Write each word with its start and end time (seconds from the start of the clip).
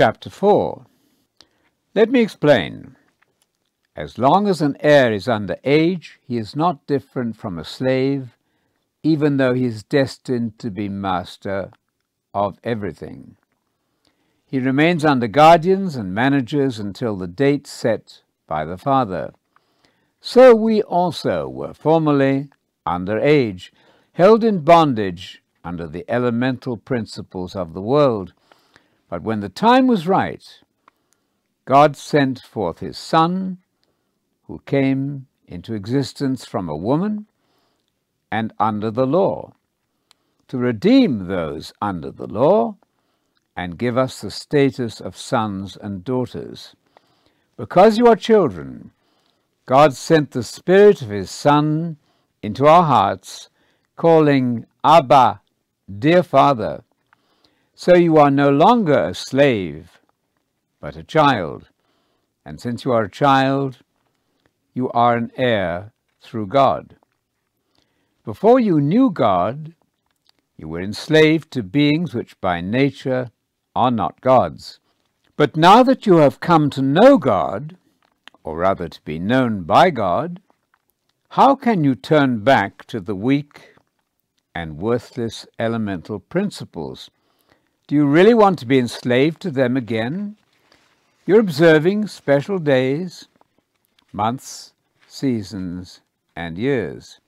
chapter 0.00 0.30
4. 0.30 0.86
Let 1.94 2.10
me 2.10 2.20
explain. 2.20 2.96
As 3.94 4.16
long 4.16 4.48
as 4.48 4.62
an 4.62 4.78
heir 4.80 5.12
is 5.12 5.28
under 5.28 5.58
age, 5.62 6.18
he 6.26 6.38
is 6.38 6.56
not 6.56 6.86
different 6.86 7.36
from 7.36 7.58
a 7.58 7.66
slave, 7.66 8.38
even 9.02 9.36
though 9.36 9.52
he 9.52 9.66
is 9.66 9.82
destined 9.82 10.58
to 10.60 10.70
be 10.70 10.88
master 10.88 11.70
of 12.32 12.58
everything. 12.64 13.36
He 14.46 14.58
remains 14.58 15.04
under 15.04 15.28
guardians 15.28 15.96
and 15.96 16.14
managers 16.14 16.78
until 16.78 17.14
the 17.14 17.28
date 17.28 17.66
set 17.66 18.22
by 18.46 18.64
the 18.64 18.78
father. 18.78 19.34
So 20.18 20.54
we 20.54 20.80
also 20.80 21.46
were 21.46 21.74
formerly 21.74 22.48
under 22.86 23.18
age, 23.18 23.70
held 24.12 24.44
in 24.44 24.60
bondage 24.60 25.42
under 25.62 25.86
the 25.86 26.06
elemental 26.08 26.78
principles 26.78 27.54
of 27.54 27.74
the 27.74 27.82
world. 27.82 28.32
But 29.10 29.22
when 29.22 29.40
the 29.40 29.48
time 29.48 29.88
was 29.88 30.06
right, 30.06 30.44
God 31.64 31.96
sent 31.96 32.40
forth 32.40 32.78
his 32.78 32.96
Son, 32.96 33.58
who 34.44 34.62
came 34.66 35.26
into 35.48 35.74
existence 35.74 36.44
from 36.44 36.68
a 36.68 36.76
woman 36.76 37.26
and 38.30 38.52
under 38.60 38.88
the 38.88 39.08
law, 39.08 39.52
to 40.46 40.58
redeem 40.58 41.26
those 41.26 41.72
under 41.82 42.12
the 42.12 42.28
law 42.28 42.76
and 43.56 43.78
give 43.78 43.98
us 43.98 44.20
the 44.20 44.30
status 44.30 45.00
of 45.00 45.16
sons 45.16 45.76
and 45.76 46.04
daughters. 46.04 46.76
Because 47.56 47.98
you 47.98 48.06
are 48.06 48.16
children, 48.16 48.92
God 49.66 49.92
sent 49.92 50.30
the 50.30 50.44
Spirit 50.44 51.02
of 51.02 51.08
His 51.08 51.32
Son 51.32 51.96
into 52.44 52.66
our 52.66 52.84
hearts, 52.84 53.50
calling, 53.96 54.66
Abba, 54.84 55.40
dear 55.98 56.22
Father. 56.22 56.84
So 57.82 57.96
you 57.96 58.18
are 58.18 58.30
no 58.30 58.50
longer 58.50 59.06
a 59.06 59.14
slave, 59.14 60.02
but 60.82 60.96
a 60.96 61.02
child. 61.02 61.70
And 62.44 62.60
since 62.60 62.84
you 62.84 62.92
are 62.92 63.04
a 63.04 63.10
child, 63.10 63.78
you 64.74 64.90
are 64.90 65.16
an 65.16 65.32
heir 65.34 65.94
through 66.20 66.48
God. 66.48 66.96
Before 68.22 68.60
you 68.60 68.82
knew 68.82 69.10
God, 69.10 69.72
you 70.58 70.68
were 70.68 70.82
enslaved 70.82 71.50
to 71.52 71.62
beings 71.62 72.12
which 72.12 72.38
by 72.42 72.60
nature 72.60 73.30
are 73.74 73.90
not 73.90 74.20
gods. 74.20 74.78
But 75.38 75.56
now 75.56 75.82
that 75.82 76.04
you 76.04 76.16
have 76.16 76.38
come 76.38 76.68
to 76.68 76.82
know 76.82 77.16
God, 77.16 77.78
or 78.44 78.58
rather 78.58 78.90
to 78.90 79.00
be 79.06 79.18
known 79.18 79.62
by 79.62 79.88
God, 79.88 80.42
how 81.30 81.54
can 81.54 81.82
you 81.82 81.94
turn 81.94 82.40
back 82.40 82.84
to 82.88 83.00
the 83.00 83.16
weak 83.16 83.70
and 84.54 84.76
worthless 84.76 85.46
elemental 85.58 86.18
principles? 86.18 87.08
Do 87.90 87.96
you 87.96 88.06
really 88.06 88.34
want 88.34 88.60
to 88.60 88.66
be 88.66 88.78
enslaved 88.78 89.42
to 89.42 89.50
them 89.50 89.76
again? 89.76 90.36
You're 91.26 91.40
observing 91.40 92.06
special 92.06 92.60
days, 92.60 93.26
months, 94.12 94.74
seasons, 95.08 96.00
and 96.36 96.56
years. 96.56 97.18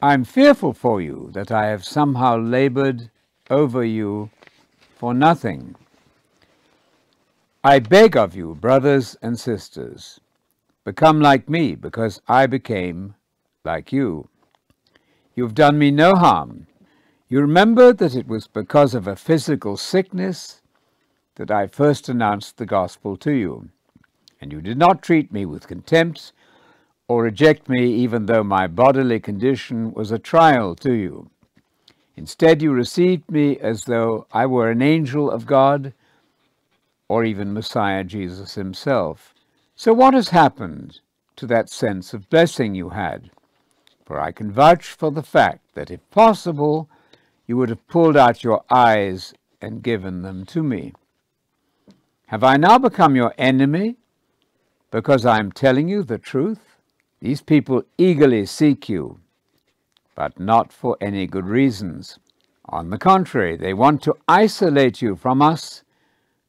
I'm 0.00 0.24
fearful 0.24 0.72
for 0.72 1.02
you 1.02 1.28
that 1.34 1.52
I 1.52 1.66
have 1.66 1.84
somehow 1.84 2.38
labored 2.38 3.10
over 3.50 3.84
you 3.84 4.30
for 4.96 5.12
nothing. 5.12 5.74
I 7.62 7.78
beg 7.80 8.16
of 8.16 8.34
you, 8.34 8.54
brothers 8.54 9.14
and 9.20 9.38
sisters, 9.38 10.18
become 10.86 11.20
like 11.20 11.50
me, 11.50 11.74
because 11.74 12.22
I 12.26 12.46
became 12.46 13.14
like 13.62 13.92
you. 13.92 14.30
You've 15.34 15.54
done 15.54 15.78
me 15.78 15.90
no 15.90 16.14
harm. 16.14 16.66
You 17.28 17.40
remember 17.40 17.92
that 17.92 18.14
it 18.14 18.28
was 18.28 18.46
because 18.46 18.94
of 18.94 19.08
a 19.08 19.16
physical 19.16 19.76
sickness 19.76 20.62
that 21.34 21.50
I 21.50 21.66
first 21.66 22.08
announced 22.08 22.56
the 22.56 22.66
gospel 22.66 23.16
to 23.16 23.32
you, 23.32 23.68
and 24.40 24.52
you 24.52 24.60
did 24.60 24.78
not 24.78 25.02
treat 25.02 25.32
me 25.32 25.44
with 25.44 25.66
contempt 25.66 26.32
or 27.08 27.24
reject 27.24 27.68
me 27.68 27.84
even 27.94 28.26
though 28.26 28.44
my 28.44 28.68
bodily 28.68 29.18
condition 29.18 29.92
was 29.92 30.12
a 30.12 30.20
trial 30.20 30.76
to 30.76 30.92
you. 30.92 31.28
Instead, 32.14 32.62
you 32.62 32.72
received 32.72 33.28
me 33.28 33.58
as 33.58 33.84
though 33.84 34.28
I 34.32 34.46
were 34.46 34.70
an 34.70 34.80
angel 34.80 35.28
of 35.28 35.46
God 35.46 35.92
or 37.08 37.24
even 37.24 37.52
Messiah 37.52 38.04
Jesus 38.04 38.54
himself. 38.54 39.34
So 39.74 39.92
what 39.92 40.14
has 40.14 40.28
happened 40.28 41.00
to 41.34 41.46
that 41.48 41.70
sense 41.70 42.14
of 42.14 42.30
blessing 42.30 42.76
you 42.76 42.90
had? 42.90 43.30
For 44.04 44.20
I 44.20 44.30
can 44.30 44.52
vouch 44.52 44.86
for 44.86 45.10
the 45.10 45.24
fact 45.24 45.74
that 45.74 45.90
if 45.90 46.08
possible, 46.10 46.88
you 47.46 47.56
would 47.56 47.68
have 47.68 47.86
pulled 47.88 48.16
out 48.16 48.42
your 48.42 48.64
eyes 48.70 49.32
and 49.60 49.82
given 49.82 50.22
them 50.22 50.44
to 50.46 50.62
me. 50.62 50.92
Have 52.26 52.42
I 52.42 52.56
now 52.56 52.78
become 52.78 53.14
your 53.14 53.32
enemy 53.38 53.96
because 54.90 55.24
I 55.24 55.38
am 55.38 55.52
telling 55.52 55.88
you 55.88 56.02
the 56.02 56.18
truth? 56.18 56.78
These 57.20 57.40
people 57.42 57.84
eagerly 57.96 58.46
seek 58.46 58.88
you, 58.88 59.20
but 60.14 60.38
not 60.38 60.72
for 60.72 60.96
any 61.00 61.26
good 61.26 61.46
reasons. 61.46 62.18
On 62.66 62.90
the 62.90 62.98
contrary, 62.98 63.56
they 63.56 63.72
want 63.72 64.02
to 64.02 64.16
isolate 64.26 65.00
you 65.00 65.14
from 65.14 65.40
us 65.40 65.84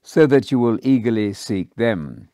so 0.01 0.25
that 0.25 0.51
you 0.51 0.57
will 0.57 0.79
eagerly 0.81 1.33
seek 1.33 1.75
them. 1.75 2.29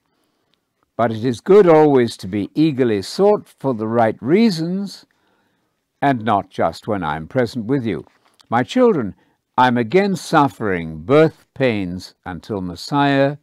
But 0.95 1.11
it 1.11 1.25
is 1.25 1.41
good 1.41 1.67
always 1.67 2.15
to 2.17 2.27
be 2.27 2.49
eagerly 2.55 3.01
sought 3.01 3.47
for 3.59 3.73
the 3.73 3.87
right 3.87 4.15
reasons, 4.21 5.05
and 6.01 6.23
not 6.23 6.49
just 6.49 6.87
when 6.87 7.03
I 7.03 7.17
am 7.17 7.27
present 7.27 7.65
with 7.65 7.85
you. 7.85 8.05
My 8.49 8.63
children, 8.63 9.15
I 9.57 9.67
am 9.67 9.77
again 9.77 10.15
suffering 10.15 10.99
birth 10.99 11.45
pains 11.53 12.15
until 12.25 12.61
Messiah 12.61 13.37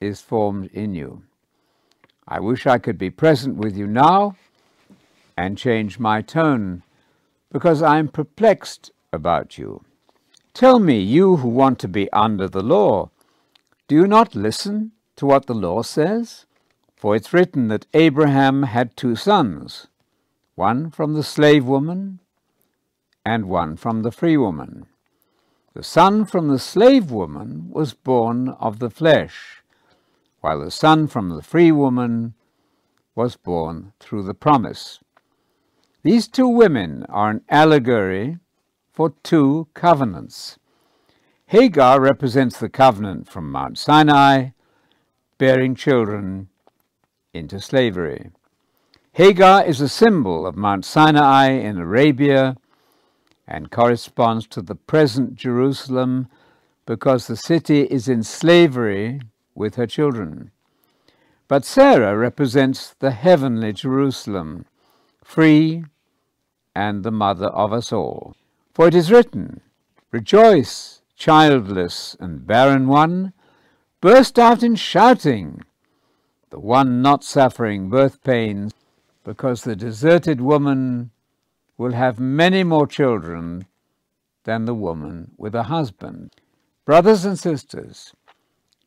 is 0.00 0.20
formed 0.20 0.70
in 0.72 0.94
you. 0.94 1.22
I 2.28 2.40
wish 2.40 2.66
I 2.66 2.78
could 2.78 2.98
be 2.98 3.10
present 3.10 3.56
with 3.56 3.76
you 3.76 3.86
now 3.86 4.36
and 5.36 5.58
change 5.58 5.98
my 5.98 6.22
tone, 6.22 6.82
because 7.52 7.82
I 7.82 7.98
am 7.98 8.08
perplexed 8.08 8.90
about 9.12 9.58
you. 9.58 9.84
Tell 10.54 10.78
me, 10.78 10.98
you 10.98 11.36
who 11.36 11.48
want 11.48 11.78
to 11.80 11.88
be 11.88 12.10
under 12.12 12.48
the 12.48 12.62
law, 12.62 13.10
do 13.86 13.94
you 13.94 14.06
not 14.06 14.34
listen 14.34 14.92
to 15.16 15.26
what 15.26 15.46
the 15.46 15.54
law 15.54 15.82
says? 15.82 16.46
For 16.96 17.14
it's 17.14 17.32
written 17.32 17.68
that 17.68 17.86
Abraham 17.92 18.62
had 18.62 18.96
two 18.96 19.14
sons, 19.14 19.88
one 20.54 20.90
from 20.90 21.14
the 21.14 21.22
slave 21.22 21.66
woman 21.66 22.20
and 23.26 23.46
one 23.46 23.76
from 23.76 24.02
the 24.02 24.12
free 24.12 24.36
woman. 24.36 24.86
The 25.74 25.82
son 25.82 26.24
from 26.26 26.46
the 26.46 26.60
slave 26.60 27.10
woman 27.10 27.70
was 27.72 27.92
born 27.92 28.50
of 28.60 28.78
the 28.78 28.88
flesh, 28.88 29.64
while 30.40 30.60
the 30.60 30.70
son 30.70 31.08
from 31.08 31.30
the 31.30 31.42
free 31.42 31.72
woman 31.72 32.34
was 33.16 33.34
born 33.34 33.92
through 33.98 34.22
the 34.22 34.32
promise. 34.32 35.00
These 36.04 36.28
two 36.28 36.46
women 36.46 37.04
are 37.08 37.30
an 37.30 37.40
allegory 37.48 38.38
for 38.92 39.12
two 39.24 39.66
covenants. 39.74 40.56
Hagar 41.46 42.00
represents 42.00 42.60
the 42.60 42.68
covenant 42.68 43.28
from 43.28 43.50
Mount 43.50 43.76
Sinai, 43.76 44.50
bearing 45.36 45.74
children 45.74 46.48
into 47.34 47.58
slavery. 47.58 48.30
Hagar 49.14 49.64
is 49.64 49.80
a 49.80 49.88
symbol 49.88 50.46
of 50.46 50.54
Mount 50.56 50.84
Sinai 50.84 51.48
in 51.50 51.76
Arabia 51.76 52.56
and 53.46 53.70
corresponds 53.70 54.46
to 54.48 54.62
the 54.62 54.74
present 54.74 55.36
Jerusalem 55.36 56.28
because 56.84 57.26
the 57.26 57.36
city 57.36 57.82
is 57.82 58.08
in 58.08 58.22
slavery 58.22 59.20
with 59.54 59.76
her 59.76 59.86
children. 59.86 60.50
But 61.48 61.64
Sarah 61.64 62.16
represents 62.16 62.94
the 62.98 63.12
heavenly 63.12 63.72
Jerusalem, 63.72 64.66
free 65.22 65.84
and 66.74 67.04
the 67.04 67.12
mother 67.12 67.46
of 67.46 67.72
us 67.72 67.92
all. 67.92 68.34
For 68.74 68.88
it 68.88 68.94
is 68.94 69.10
written, 69.10 69.60
Rejoice, 70.10 71.02
childless 71.16 72.16
and 72.20 72.46
barren 72.46 72.88
one, 72.88 73.32
burst 74.00 74.38
out 74.38 74.62
in 74.62 74.74
shouting, 74.74 75.62
the 76.50 76.60
one 76.60 77.00
not 77.00 77.24
suffering 77.24 77.88
birth 77.88 78.22
pains, 78.22 78.72
because 79.24 79.62
the 79.62 79.76
deserted 79.76 80.40
woman 80.40 81.10
will 81.78 81.92
have 81.92 82.18
many 82.18 82.64
more 82.64 82.86
children 82.86 83.66
than 84.44 84.64
the 84.64 84.74
woman 84.74 85.32
with 85.36 85.54
a 85.54 85.64
husband. 85.64 86.30
Brothers 86.84 87.24
and 87.24 87.38
sisters, 87.38 88.14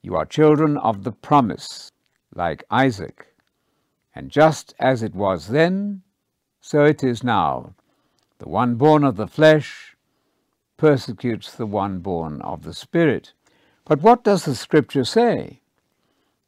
you 0.02 0.16
are 0.16 0.26
children 0.26 0.78
of 0.78 1.04
the 1.04 1.12
promise, 1.12 1.92
like 2.34 2.64
Isaac. 2.72 3.36
And 4.16 4.32
just 4.32 4.74
as 4.80 5.04
it 5.04 5.14
was 5.14 5.48
then, 5.48 6.02
so 6.62 6.86
it 6.86 7.04
is 7.04 7.24
now. 7.24 7.76
The 8.40 8.50
one 8.50 8.76
born 8.76 9.04
of 9.04 9.18
the 9.18 9.28
flesh 9.28 9.96
persecutes 10.78 11.52
the 11.52 11.66
one 11.66 12.00
born 12.00 12.42
of 12.42 12.64
the 12.64 12.74
Spirit. 12.74 13.34
But 13.86 14.02
what 14.02 14.24
does 14.24 14.46
the 14.46 14.56
Scripture 14.56 15.04
say? 15.04 15.62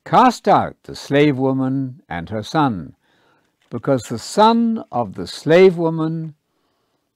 Cast 0.05 0.47
out 0.47 0.77
the 0.83 0.95
slave 0.95 1.37
woman 1.37 2.01
and 2.07 2.29
her 2.29 2.43
son, 2.43 2.95
because 3.71 4.03
the 4.03 4.19
son 4.19 4.83
of 4.91 5.15
the 5.15 5.25
slave 5.25 5.77
woman 5.77 6.35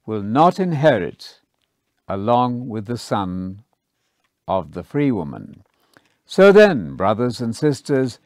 will 0.06 0.24
not 0.24 0.58
inherit 0.58 1.42
along 2.08 2.70
with 2.70 2.86
the 2.86 2.98
son 2.98 3.62
of 4.48 4.72
the 4.72 4.84
free 4.84 5.12
woman. 5.12 5.62
So 6.26 6.54
then, 6.54 6.96
brothers 6.96 7.42
and 7.42 7.54
sisters, 7.54 8.20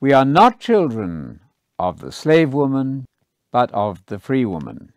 we 0.00 0.12
are 0.12 0.24
not 0.24 0.58
children 0.58 1.40
of 1.78 2.00
the 2.00 2.10
slave 2.10 2.52
woman, 2.52 3.06
but 3.52 3.70
of 3.72 4.04
the 4.06 4.18
free 4.18 4.44
woman. 4.44 4.92